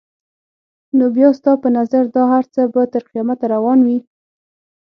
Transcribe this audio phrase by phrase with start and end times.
[0.97, 3.97] نو بیا ستا په نظر دا هر څه به تر قیامته روان وي؟